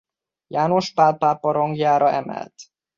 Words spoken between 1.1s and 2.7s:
pápa rangjára emelt.